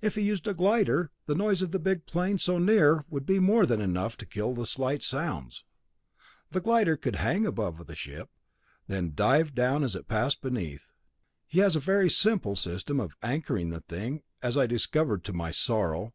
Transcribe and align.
If 0.00 0.14
he 0.14 0.22
used 0.22 0.48
a 0.48 0.54
glider, 0.54 1.10
the 1.26 1.34
noise 1.34 1.60
of 1.60 1.72
the 1.72 1.78
big 1.78 2.06
plane 2.06 2.38
so 2.38 2.56
near 2.58 3.04
would 3.10 3.26
be 3.26 3.38
more 3.38 3.66
than 3.66 3.82
enough 3.82 4.16
to 4.16 4.24
kill 4.24 4.54
the 4.54 4.64
slight 4.64 5.02
sounds. 5.02 5.62
The 6.52 6.62
glider 6.62 6.96
could 6.96 7.16
hang 7.16 7.44
above 7.44 7.86
the 7.86 7.94
ship, 7.94 8.30
then 8.86 9.12
dive 9.14 9.54
down 9.54 9.66
upon 9.66 9.82
it 9.82 9.84
as 9.84 9.94
it 9.96 10.08
passed 10.08 10.40
beneath. 10.40 10.92
He 11.46 11.58
has 11.58 11.76
a 11.76 11.80
very 11.80 12.08
simple 12.08 12.56
system 12.56 12.98
of 12.98 13.14
anchoring 13.22 13.68
the 13.68 13.80
thing, 13.82 14.22
as 14.40 14.56
I 14.56 14.66
discovered 14.66 15.22
to 15.24 15.34
my 15.34 15.50
sorrow. 15.50 16.14